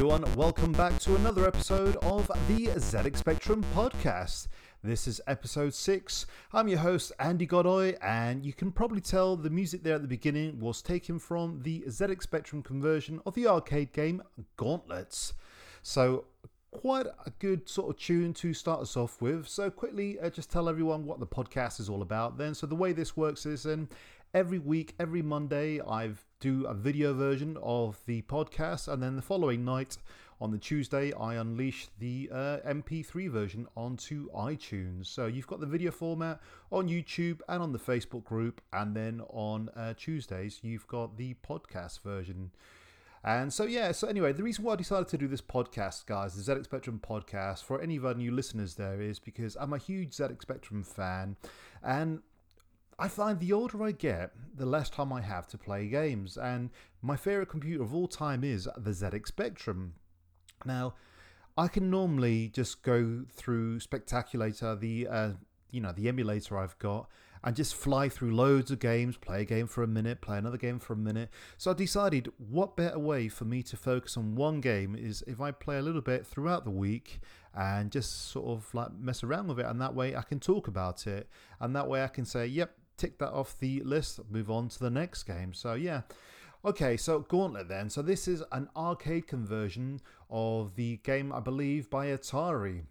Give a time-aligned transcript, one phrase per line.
[0.00, 0.34] everyone.
[0.34, 4.48] Welcome back to another episode of the ZX Spectrum podcast.
[4.82, 6.24] This is episode 6.
[6.54, 10.08] I'm your host, Andy Godoy, and you can probably tell the music there at the
[10.08, 14.22] beginning was taken from the ZX Spectrum conversion of the arcade game
[14.56, 15.34] Gauntlets.
[15.82, 16.24] So,
[16.70, 19.46] quite a good sort of tune to start us off with.
[19.48, 22.54] So, quickly, uh, just tell everyone what the podcast is all about then.
[22.54, 23.86] So, the way this works is um,
[24.32, 29.22] every week, every Monday, I do a video version of the podcast, and then the
[29.22, 29.98] following night,
[30.40, 35.06] on the Tuesday, I unleash the uh, MP3 version onto iTunes.
[35.06, 36.40] So you've got the video format
[36.72, 41.34] on YouTube and on the Facebook group, and then on uh, Tuesdays, you've got the
[41.46, 42.52] podcast version.
[43.22, 46.34] And so, yeah, so anyway, the reason why I decided to do this podcast, guys,
[46.34, 49.78] the ZX Spectrum podcast, for any of our new listeners there, is because I'm a
[49.78, 51.36] huge ZX Spectrum fan.
[51.82, 52.22] And
[53.00, 56.36] I find the older I get, the less time I have to play games.
[56.36, 56.68] And
[57.00, 59.94] my favourite computer of all time is the ZX Spectrum.
[60.66, 60.92] Now,
[61.56, 65.30] I can normally just go through Spectaculator, the uh,
[65.70, 67.08] you know the emulator I've got,
[67.42, 70.58] and just fly through loads of games, play a game for a minute, play another
[70.58, 71.30] game for a minute.
[71.56, 75.40] So I decided what better way for me to focus on one game is if
[75.40, 77.20] I play a little bit throughout the week
[77.54, 80.68] and just sort of like mess around with it, and that way I can talk
[80.68, 84.50] about it, and that way I can say, yep, tick that off the list, move
[84.50, 85.52] on to the next game.
[85.54, 86.02] So yeah.
[86.62, 87.88] Okay, so Gauntlet then.
[87.88, 92.82] So this is an arcade conversion of the game, I believe, by Atari.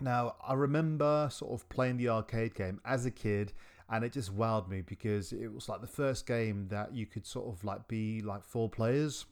[0.00, 3.52] Now, I remember sort of playing the arcade game as a kid
[3.90, 7.26] and it just wowed me because it was like the first game that you could
[7.26, 9.26] sort of like be like four players.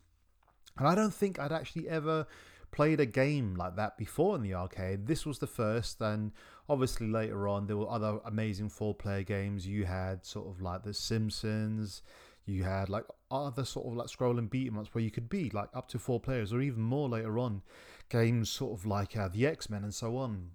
[0.76, 2.26] And I don't think I'd actually ever
[2.72, 5.06] played a game like that before in the arcade.
[5.06, 6.32] This was the first, and
[6.68, 9.66] obviously later on there were other amazing four player games.
[9.66, 12.02] You had sort of like The Simpsons,
[12.44, 15.50] you had like other sort of like scrolling beat 'em ups where you could be
[15.50, 17.62] like up to four players or even more later on.
[18.08, 20.50] Games sort of like uh, the X Men and so on.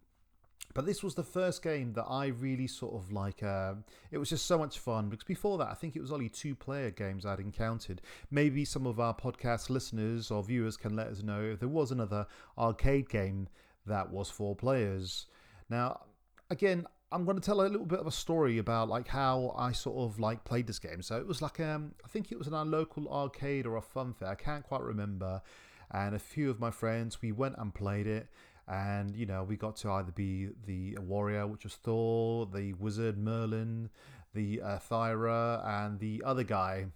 [0.73, 3.41] But this was the first game that I really sort of like.
[3.41, 3.75] Uh,
[4.11, 6.53] it was just so much fun because before that, I think it was only two
[6.53, 8.01] player games I'd encountered.
[8.29, 11.91] Maybe some of our podcast listeners or viewers can let us know if there was
[11.91, 12.27] another
[12.57, 13.47] arcade game
[13.87, 15.25] that was four players.
[15.69, 16.01] Now,
[16.49, 19.71] again, I'm going to tell a little bit of a story about like how I
[19.71, 21.01] sort of like played this game.
[21.01, 23.81] So it was like um, I think it was in our local arcade or a
[23.81, 24.29] fun fair.
[24.29, 25.41] I can't quite remember.
[25.89, 28.27] And a few of my friends, we went and played it.
[28.67, 33.17] And you know, we got to either be the warrior, which was Thor, the wizard
[33.17, 33.89] Merlin,
[34.33, 36.87] the uh, Thyra, and the other guy.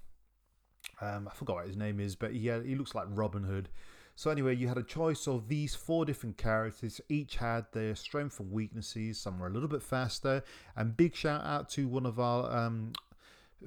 [0.99, 3.69] Um, I forgot what his name is, but he had, he looks like Robin Hood.
[4.15, 7.01] So anyway, you had a choice of these four different characters.
[7.09, 9.19] Each had their strengths and weaknesses.
[9.19, 10.43] Some were a little bit faster.
[10.75, 12.93] And big shout out to one of our um,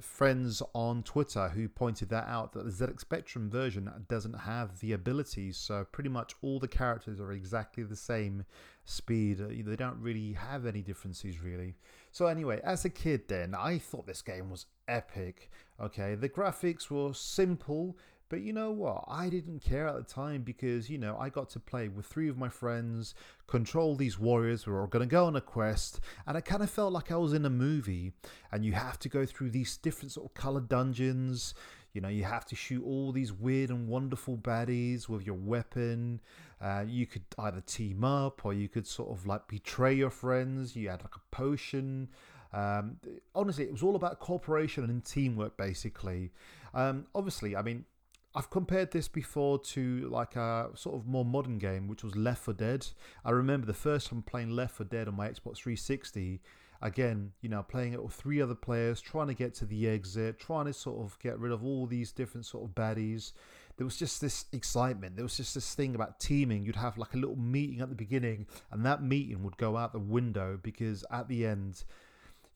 [0.01, 4.93] friends on Twitter who pointed that out that the ZX Spectrum version doesn't have the
[4.93, 5.57] abilities.
[5.57, 8.45] So pretty much all the characters are exactly the same
[8.85, 9.41] speed.
[9.41, 11.75] Uh, they don't really have any differences really.
[12.11, 15.49] So anyway, as a kid then, I thought this game was epic.
[15.81, 17.97] Okay, the graphics were simple
[18.29, 19.05] but you know what?
[19.07, 22.27] I didn't care at the time because, you know, I got to play with three
[22.27, 23.13] of my friends,
[23.47, 26.63] control these warriors who are all going to go on a quest, and I kind
[26.63, 28.13] of felt like I was in a movie.
[28.51, 31.53] And you have to go through these different sort of colored dungeons.
[31.93, 36.19] You know, you have to shoot all these weird and wonderful baddies with your weapon.
[36.59, 40.75] Uh, you could either team up or you could sort of like betray your friends.
[40.75, 42.09] You had like a potion.
[42.51, 42.97] Um,
[43.33, 46.31] honestly, it was all about cooperation and teamwork, basically.
[46.73, 47.85] Um, obviously, I mean,
[48.35, 52.43] I've compared this before to like a sort of more modern game, which was Left
[52.43, 52.85] 4 Dead.
[53.23, 56.41] I remember the first time playing Left 4 Dead on my Xbox 360.
[56.81, 60.37] Again, you know, playing it with three other players, trying to get to the exit,
[60.37, 63.31] trying to sort of get rid of all these different sort of baddies.
[63.77, 65.15] There was just this excitement.
[65.15, 66.65] There was just this thing about teaming.
[66.65, 69.93] You'd have like a little meeting at the beginning, and that meeting would go out
[69.93, 71.85] the window because at the end,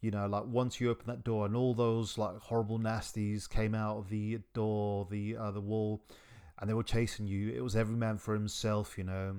[0.01, 3.75] you know, like once you open that door and all those like horrible nasties came
[3.75, 6.01] out of the door, the uh, the wall,
[6.59, 7.49] and they were chasing you.
[7.49, 9.35] It was every man for himself, you know.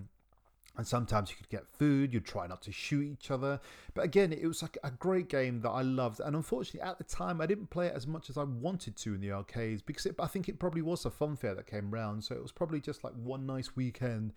[0.76, 2.14] And sometimes you could get food.
[2.14, 3.60] You'd try not to shoot each other,
[3.92, 6.20] but again, it was like a great game that I loved.
[6.20, 9.14] And unfortunately, at the time, I didn't play it as much as I wanted to
[9.14, 11.90] in the arcades because it, I think it probably was a fun fair that came
[11.90, 12.24] round.
[12.24, 14.32] So it was probably just like one nice weekend.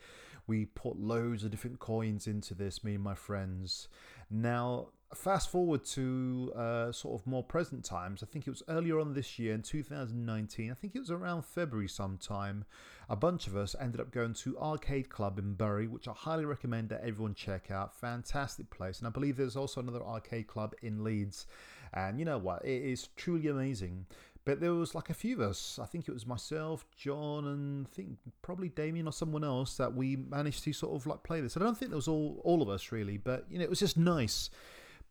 [0.48, 3.88] We put loads of different coins into this, me and my friends.
[4.30, 9.00] Now fast forward to uh, sort of more present times, I think it was earlier
[9.00, 12.66] on this year in 2019, I think it was around February sometime,
[13.10, 16.46] a bunch of us ended up going to Arcade Club in Bury, which I highly
[16.46, 17.96] recommend that everyone check out.
[17.96, 19.00] Fantastic place.
[19.00, 21.46] And I believe there's also another arcade club in Leeds.
[21.94, 22.66] And you know what?
[22.66, 24.06] It is truly amazing.
[24.46, 25.80] But there was like a few of us.
[25.82, 29.94] I think it was myself, John, and I think probably Damien or someone else that
[29.94, 31.56] we managed to sort of like play this.
[31.56, 33.80] I don't think it was all all of us really, but you know, it was
[33.80, 34.50] just nice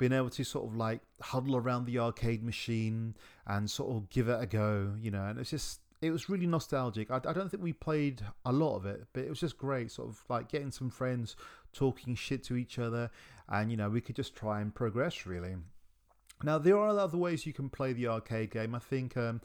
[0.02, 3.14] being able to sort of like huddle around the arcade machine
[3.46, 5.26] and sort of give it a go, you know.
[5.26, 7.08] And it's just it was really nostalgic.
[7.08, 9.92] I, I don't think we played a lot of it, but it was just great,
[9.92, 11.36] sort of like getting some friends
[11.72, 13.12] talking shit to each other,
[13.48, 15.54] and you know we could just try and progress really.
[16.42, 18.74] Now, there are other ways you can play the arcade game.
[18.74, 19.40] I think um,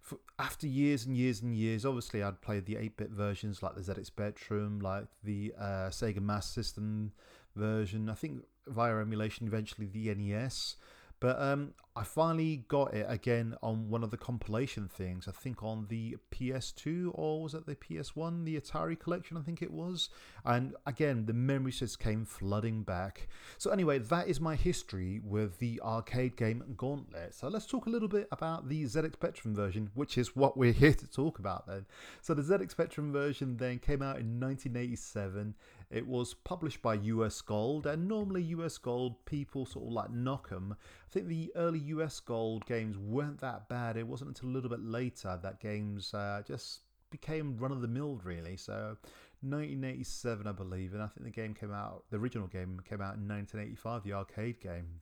[0.00, 3.74] for, after years and years and years, obviously, I'd played the 8 bit versions like
[3.74, 7.10] the ZX Spectrum, like the uh, Sega Master System
[7.56, 8.08] version.
[8.08, 10.76] I think via emulation, eventually the NES.
[11.18, 15.26] But um, I finally got it again on one of the compilation things.
[15.26, 19.62] I think on the PS2 or was it the PS1, the Atari collection, I think
[19.62, 20.10] it was.
[20.44, 23.28] And again, the memories just came flooding back.
[23.56, 27.34] So, anyway, that is my history with the arcade game Gauntlet.
[27.34, 30.72] So, let's talk a little bit about the ZX Spectrum version, which is what we're
[30.84, 31.86] here to talk about then.
[32.20, 35.54] So, the ZX Spectrum version then came out in 1987.
[35.90, 40.48] It was published by US Gold, and normally US Gold people sort of like knock
[40.48, 40.76] them.
[40.80, 43.96] I think the early US Gold games weren't that bad.
[43.96, 46.80] It wasn't until a little bit later that games uh, just
[47.10, 48.56] became run of the mill, really.
[48.56, 48.96] So,
[49.42, 53.16] 1987, I believe, and I think the game came out, the original game came out
[53.16, 55.00] in 1985, the arcade game.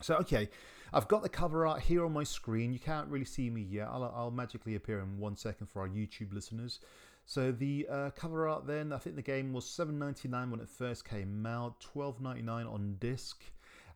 [0.00, 0.48] So, okay,
[0.92, 2.72] I've got the cover art here on my screen.
[2.72, 3.88] You can't really see me yet.
[3.88, 6.80] I'll, I'll magically appear in one second for our YouTube listeners.
[7.28, 11.06] So the uh, cover art then, I think the game was $7.99 when it first
[11.06, 13.44] came out, $12.99 on disc.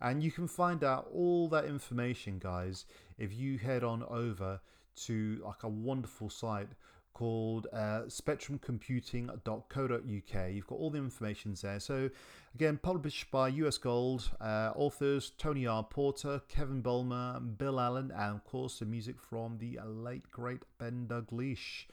[0.03, 2.85] And you can find out all that information, guys,
[3.17, 4.61] if you head on over
[5.07, 6.69] to like a wonderful site
[7.15, 10.53] called uh, spectrumcomputing.co.uk.
[10.53, 11.81] You've got all the information there.
[11.81, 12.11] So,
[12.55, 15.85] again, published by US Gold, uh, authors Tony R.
[15.85, 21.07] Porter, Kevin Bulmer, Bill Allen, and of course the music from the late great Ben
[21.09, 21.87] Daglish.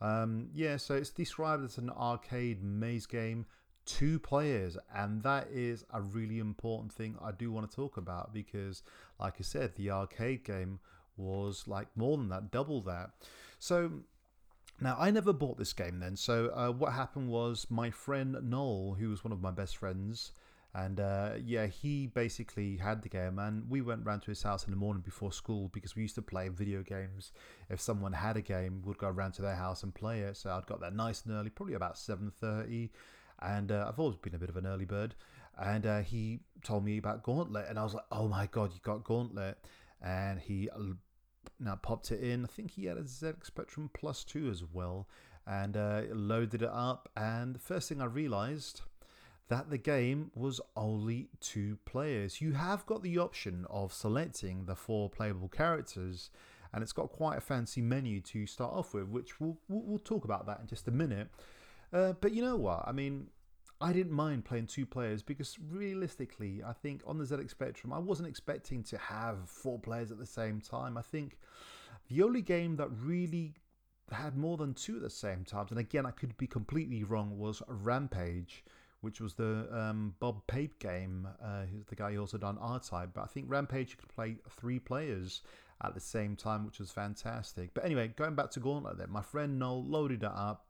[0.00, 3.46] Um, yeah, so it's described as an arcade maze game,
[3.86, 8.34] two players, and that is a really important thing I do want to talk about
[8.34, 8.82] because,
[9.18, 10.80] like I said, the arcade game
[11.16, 13.10] was like more than that, double that.
[13.58, 13.90] So
[14.80, 16.16] now I never bought this game then.
[16.16, 20.32] So uh, what happened was my friend Noel, who was one of my best friends,
[20.76, 24.66] and uh, yeah, he basically had the game, and we went round to his house
[24.66, 27.32] in the morning before school because we used to play video games.
[27.70, 30.36] If someone had a game, we'd go round to their house and play it.
[30.36, 32.90] So I'd got there nice and early, probably about seven thirty,
[33.40, 35.14] and uh, I've always been a bit of an early bird.
[35.58, 38.80] And uh, he told me about Gauntlet, and I was like, "Oh my god, you
[38.82, 39.56] got Gauntlet!"
[40.02, 40.68] And he
[41.58, 42.44] now popped it in.
[42.44, 45.08] I think he had a ZX Spectrum Plus two as well,
[45.46, 47.08] and uh, loaded it up.
[47.16, 48.82] And the first thing I realised
[49.48, 52.40] that the game was only two players.
[52.40, 56.30] You have got the option of selecting the four playable characters,
[56.72, 60.24] and it's got quite a fancy menu to start off with, which we'll, we'll talk
[60.24, 61.28] about that in just a minute.
[61.92, 62.82] Uh, but you know what?
[62.86, 63.28] I mean,
[63.80, 67.98] I didn't mind playing two players because realistically, I think on the ZX Spectrum, I
[67.98, 70.96] wasn't expecting to have four players at the same time.
[70.98, 71.38] I think
[72.08, 73.54] the only game that really
[74.10, 77.38] had more than two at the same time, and again, I could be completely wrong,
[77.38, 78.64] was Rampage
[79.06, 81.28] which was the um, Bob Pape game.
[81.40, 83.10] Uh, who's the guy who also done R-Type.
[83.14, 85.42] But I think Rampage could play three players
[85.84, 87.72] at the same time, which was fantastic.
[87.72, 90.66] But anyway, going back to Gauntlet, then my friend Noel loaded it up.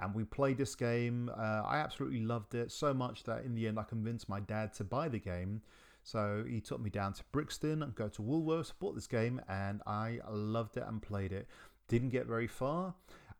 [0.00, 1.30] And we played this game.
[1.34, 4.74] Uh, I absolutely loved it so much that in the end I convinced my dad
[4.74, 5.62] to buy the game.
[6.02, 9.80] So he took me down to Brixton and go to Woolworths, bought this game, and
[9.86, 11.48] I loved it and played it.
[11.88, 12.94] Didn't get very far.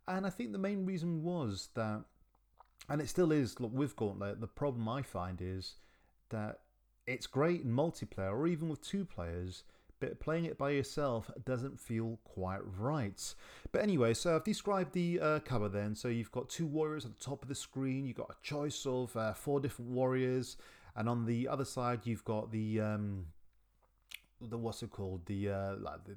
[0.07, 2.05] And I think the main reason was that
[2.89, 4.41] and it still is look, with Gauntlet.
[4.41, 5.75] The problem I find is
[6.31, 6.61] that
[7.07, 9.65] it's great in multiplayer or even with two players,
[10.01, 13.35] but playing it by yourself doesn't feel quite right.
[13.73, 15.95] But anyway, so I've described the uh, cover then.
[15.95, 18.07] So you've got two warriors at the top of the screen.
[18.07, 20.57] You've got a choice of uh, four different warriors,
[20.95, 23.27] and on the other side you've got the um,
[24.41, 26.17] the what's it called the uh, like the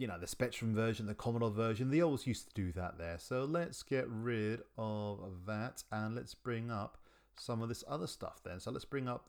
[0.00, 1.90] you know, the Spectrum version, the Commodore version.
[1.90, 3.18] They always used to do that there.
[3.18, 6.96] So let's get rid of that and let's bring up
[7.36, 8.60] some of this other stuff then.
[8.60, 9.28] So let's bring up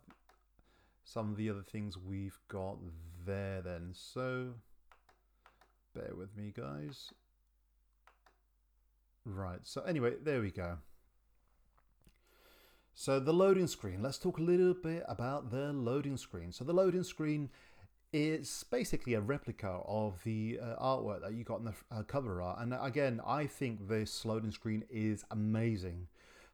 [1.03, 2.77] some of the other things we've got
[3.25, 3.89] there then.
[3.91, 4.53] So
[5.93, 7.09] bear with me, guys.
[9.25, 10.77] Right, so anyway, there we go.
[12.93, 16.53] So the loading screen, let's talk a little bit about the loading screen.
[16.53, 17.49] So the loading screen
[18.13, 22.41] it's basically a replica of the uh, artwork that you got in the uh, cover
[22.41, 22.59] art.
[22.59, 26.07] And again, I think this loading screen is amazing,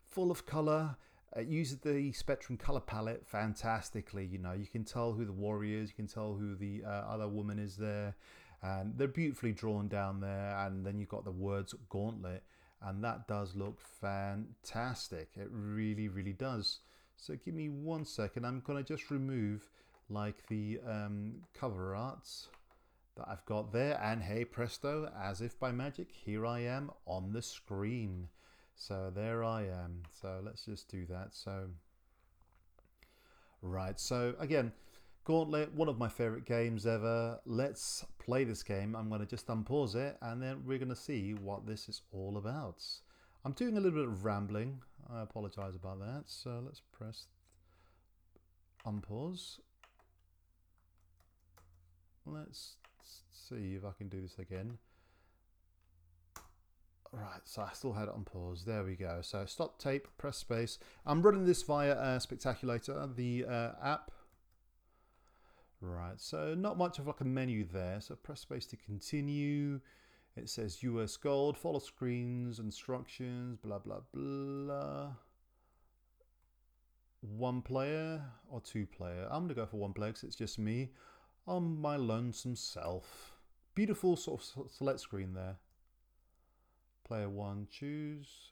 [0.03, 0.95] full of color.
[1.35, 4.25] It uses the Spectrum color palette fantastically.
[4.25, 6.89] You know, you can tell who the warrior is, you can tell who the uh,
[6.89, 8.15] other woman is there.
[8.61, 10.57] and they're beautifully drawn down there.
[10.59, 12.43] And then you've got the words Gauntlet,
[12.81, 15.29] and that does look fantastic.
[15.35, 16.79] It really, really does.
[17.15, 18.45] So give me one second.
[18.45, 19.69] I'm gonna just remove
[20.09, 22.47] like the um, cover arts
[23.17, 23.99] that I've got there.
[24.01, 28.29] And hey presto, as if by magic, here I am on the screen.
[28.75, 30.03] So there I am.
[30.21, 31.33] So let's just do that.
[31.33, 31.69] So,
[33.61, 33.99] right.
[33.99, 34.71] So again,
[35.25, 37.39] Gauntlet, one of my favorite games ever.
[37.45, 38.95] Let's play this game.
[38.95, 42.01] I'm going to just unpause it and then we're going to see what this is
[42.13, 42.83] all about.
[43.43, 44.79] I'm doing a little bit of rambling.
[45.11, 46.23] I apologize about that.
[46.27, 47.25] So let's press
[48.85, 49.59] unpause.
[52.33, 52.75] Let's
[53.31, 54.77] see if I can do this again.
[57.11, 58.65] Right, so I still had it on pause.
[58.65, 59.19] There we go.
[59.21, 60.77] So stop tape, press space.
[61.05, 64.11] I'm running this via uh, Spectaculator, the uh, app.
[65.79, 68.01] Right, so not much of like a menu there.
[68.01, 69.79] So press space to continue.
[70.35, 75.11] It says US Gold, follow screens, instructions, blah, blah, blah.
[77.21, 79.27] One player or two player?
[79.31, 80.91] I'm going to go for one player because it's just me
[81.47, 83.33] on my lonesome self.
[83.73, 85.55] Beautiful sort of select screen there.
[87.03, 88.51] Player one, choose.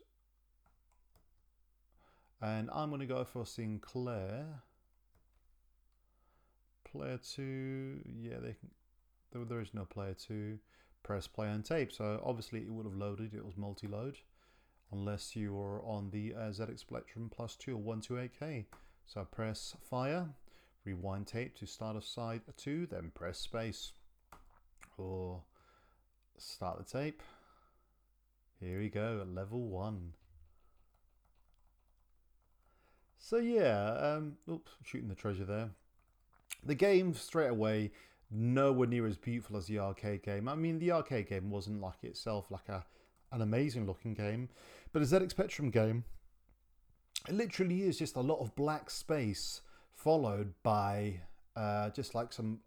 [2.41, 4.45] And I'm going to go for Sinclair.
[6.89, 8.69] Player two, yeah, they can.
[9.31, 10.59] There, there is no player two.
[11.03, 11.91] Press play and tape.
[11.91, 13.33] So obviously it would have loaded.
[13.33, 14.17] It was multi-load,
[14.91, 18.65] unless you were on the uh, ZX Spectrum Plus two or 128K.
[19.05, 20.29] So I press fire,
[20.85, 23.93] rewind tape to start of side two, then press space
[24.97, 25.41] or
[26.37, 27.21] start the tape.
[28.59, 30.13] Here we go, at level one.
[33.17, 35.71] So yeah, um, oops, shooting the treasure there.
[36.63, 37.91] The game straight away,
[38.31, 40.47] nowhere near as beautiful as the arcade game.
[40.47, 42.85] I mean, the arcade game wasn't like itself like a
[43.31, 44.49] an amazing looking game,
[44.93, 46.05] but a ZX Spectrum game,
[47.27, 49.61] it literally is just a lot of black space
[50.05, 51.19] followed by
[51.55, 52.59] uh, just like some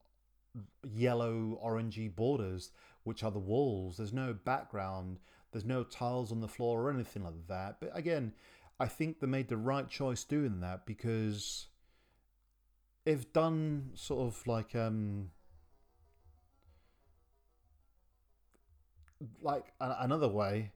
[0.84, 2.72] yellow orangey borders,
[3.04, 3.96] which are the walls.
[3.96, 5.20] There's no background.
[5.52, 7.76] There's no tiles on the floor or anything like that.
[7.80, 8.32] But again,
[8.80, 11.68] I think they made the right choice doing that because
[13.06, 15.30] if done sort of like um
[19.40, 20.70] like another way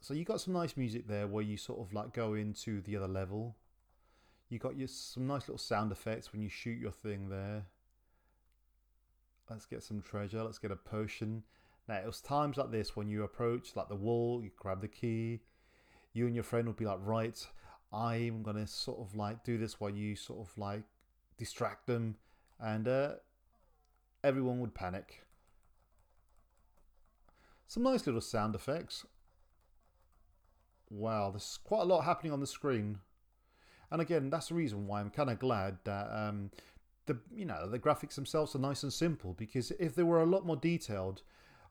[0.00, 2.96] so you got some nice music there where you sort of like go into the
[2.96, 3.56] other level
[4.50, 7.64] you got your some nice little sound effects when you shoot your thing there
[9.48, 11.42] let's get some treasure let's get a potion
[11.90, 14.86] now, it was times like this when you approach like the wall, you grab the
[14.86, 15.40] key,
[16.12, 17.44] you and your friend would be like, right,
[17.92, 20.84] I'm gonna sort of like do this while you sort of like
[21.36, 22.14] distract them,
[22.60, 23.14] and uh,
[24.22, 25.24] everyone would panic.
[27.66, 29.04] Some nice little sound effects.
[30.90, 32.98] Wow, there's quite a lot happening on the screen.
[33.90, 36.50] And again, that's the reason why I'm kind of glad that um,
[37.06, 39.34] the you know the graphics themselves are nice and simple.
[39.34, 41.22] Because if they were a lot more detailed,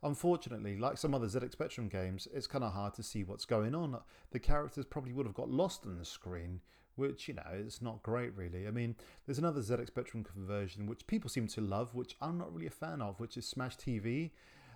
[0.02, 3.76] Unfortunately, like some other ZX Spectrum games, it's kind of hard to see what's going
[3.76, 4.00] on.
[4.32, 6.62] The characters probably would have got lost on the screen,
[6.96, 8.66] which, you know, is not great really.
[8.66, 8.96] I mean,
[9.26, 12.72] there's another ZX Spectrum conversion which people seem to love, which I'm not really a
[12.72, 14.32] fan of, which is Smash TV.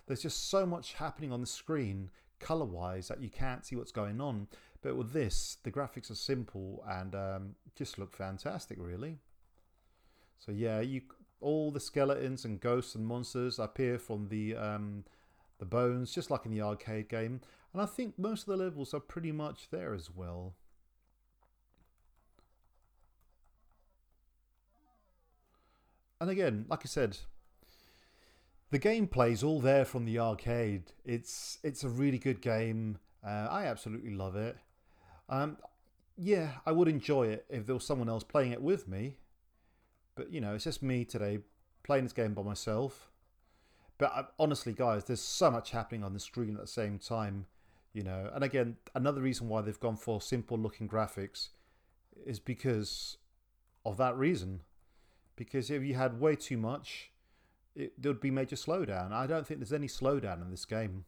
[0.07, 2.09] There's just so much happening on the screen
[2.41, 4.47] color wise that you can't see what's going on.
[4.83, 9.17] But with this, the graphics are simple and um, just look fantastic, really.
[10.37, 11.01] So yeah, you
[11.39, 15.05] all the skeletons and ghosts and monsters appear from the um,
[15.57, 17.39] the bones, just like in the arcade game.
[17.71, 20.53] And I think most of the levels are pretty much there as well.
[26.19, 27.17] And again, like I said,
[28.69, 30.91] the gameplay is all there from the arcade.
[31.05, 32.97] It's it's a really good game.
[33.25, 34.57] Uh, I absolutely love it.
[35.29, 35.57] Um,
[36.17, 39.17] yeah, I would enjoy it if there was someone else playing it with me.
[40.15, 41.39] But you know, it's just me today
[41.83, 43.09] playing this game by myself.
[43.97, 47.45] But uh, honestly, guys, there's so much happening on the screen at the same time,
[47.93, 48.29] you know.
[48.33, 51.49] And again, another reason why they've gone for simple looking graphics
[52.25, 53.17] is because
[53.85, 54.61] of that reason.
[55.35, 57.11] Because if you had way too much,
[57.75, 59.11] it, there would be major slowdown.
[59.11, 61.05] I don't think there's any slowdown in this game.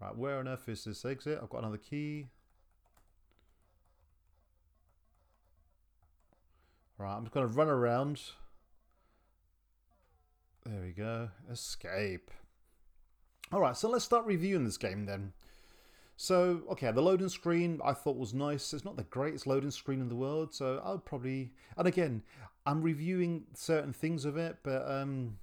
[0.00, 1.38] Right, where on earth is this exit?
[1.42, 2.26] I've got another key.
[6.98, 8.20] Right, I'm just going to run around.
[10.64, 11.30] There we go.
[11.50, 12.30] Escape.
[13.52, 15.32] Alright, so let's start reviewing this game then.
[16.16, 18.72] So, okay, the loading screen I thought was nice.
[18.72, 21.52] It's not the greatest loading screen in the world, so I'll probably.
[21.76, 22.22] And again,
[22.64, 25.36] I'm reviewing certain things of it, but um,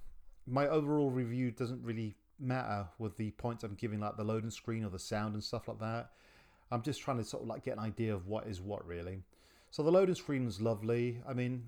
[0.46, 4.84] my overall review doesn't really matter with the points I'm giving, like the loading screen
[4.84, 6.10] or the sound and stuff like that.
[6.70, 9.22] I'm just trying to sort of like get an idea of what is what really.
[9.70, 11.20] So the loading screen is lovely.
[11.28, 11.64] I mean,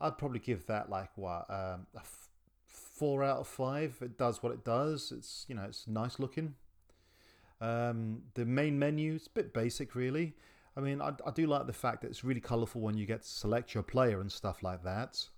[0.00, 2.28] I'd probably give that like what um, a f-
[2.66, 3.96] four out of five.
[4.00, 5.12] It does what it does.
[5.16, 6.54] It's you know it's nice looking.
[7.60, 10.34] Um, the main menu is a bit basic really.
[10.76, 13.22] I mean, I, I do like the fact that it's really colourful when you get
[13.22, 15.28] to select your player and stuff like that.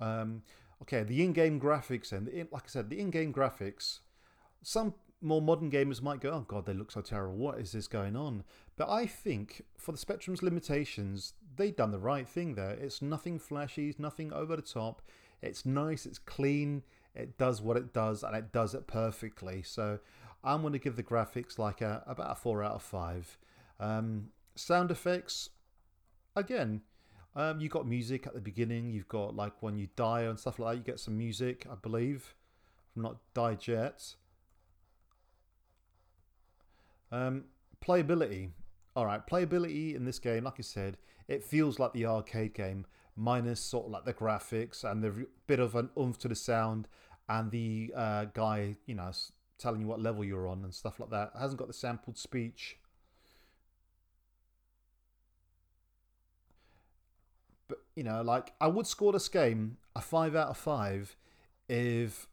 [0.00, 0.42] Um,
[0.82, 4.00] okay, the in-game graphics and like I said, the in-game graphics.
[4.62, 7.36] Some more modern gamers might go, "Oh God, they look so terrible.
[7.36, 8.44] What is this going on?"
[8.76, 12.70] But I think for the Spectrum's limitations, they've done the right thing there.
[12.70, 15.02] It's nothing flashy, nothing over the top.
[15.42, 16.82] It's nice, it's clean,
[17.14, 19.62] it does what it does, and it does it perfectly.
[19.62, 19.98] So
[20.44, 23.38] I'm going to give the graphics like a about a four out of five.
[23.80, 25.50] Um, sound effects,
[26.34, 26.82] again,
[27.36, 28.90] um, you got music at the beginning.
[28.90, 30.78] You've got like when you die and stuff like that.
[30.78, 32.34] You get some music, I believe,
[32.92, 34.14] from not died yet.
[37.10, 37.44] Um,
[37.84, 38.50] playability.
[38.96, 40.96] All right, playability in this game, like I said,
[41.28, 45.60] it feels like the arcade game, minus sort of like the graphics and the bit
[45.60, 46.88] of an oomph to the sound
[47.28, 49.12] and the uh, guy, you know,
[49.58, 51.32] telling you what level you're on and stuff like that.
[51.34, 52.78] It hasn't got the sampled speech.
[57.68, 61.16] But you know, like I would score this game a five out of five
[61.68, 62.28] if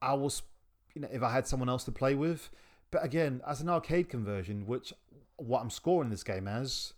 [0.00, 0.40] I was,
[0.94, 2.48] you know, if I had someone else to play with.
[2.90, 4.94] But again, as an arcade conversion, which
[5.36, 6.94] what I'm scoring this game as,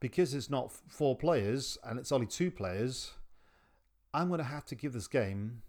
[0.00, 3.12] because it's not four players and it's only two players,
[4.12, 5.62] I'm going to have to give this game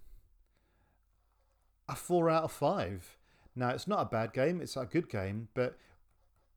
[1.87, 3.17] a four out of five.
[3.55, 5.77] Now, it's not a bad game, it's a good game, but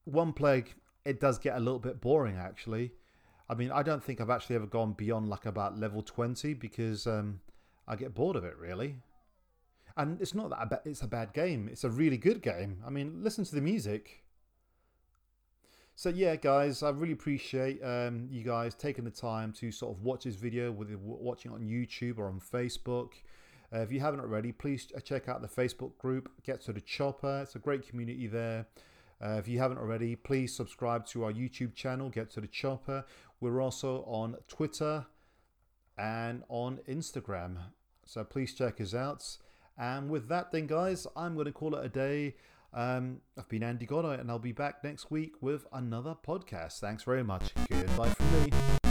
[0.04, 2.92] one plague, it does get a little bit boring actually.
[3.52, 7.06] I mean, I don't think I've actually ever gone beyond like about level 20 because
[7.06, 7.38] um,
[7.86, 8.96] I get bored of it really.
[9.94, 12.78] And it's not that it's a bad game, it's a really good game.
[12.86, 14.24] I mean, listen to the music.
[15.96, 20.02] So yeah, guys, I really appreciate um, you guys taking the time to sort of
[20.02, 23.10] watch this video, whether watching on YouTube or on Facebook.
[23.70, 27.40] Uh, if you haven't already, please check out the Facebook group, Get to the Chopper.
[27.42, 28.64] It's a great community there.
[29.22, 33.04] Uh, if you haven't already, please subscribe to our YouTube channel, Get to the Chopper.
[33.40, 35.06] We're also on Twitter
[35.96, 37.58] and on Instagram.
[38.04, 39.24] So please check us out.
[39.78, 42.34] And with that, then, guys, I'm going to call it a day.
[42.74, 46.80] Um, I've been Andy Goddard, and I'll be back next week with another podcast.
[46.80, 47.52] Thanks very much.
[47.70, 48.81] Goodbye from me.